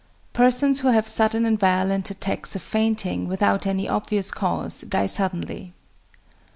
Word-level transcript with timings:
"Persons 0.33 0.79
who 0.79 0.87
have 0.87 1.07
sudden 1.07 1.45
and 1.45 1.59
violent 1.59 2.09
attacks 2.09 2.55
of 2.55 2.63
fainting 2.63 3.27
without 3.27 3.67
any 3.67 3.87
obvious 3.87 4.31
cause 4.31 4.81
die 4.81 5.05
suddenly." 5.05 5.73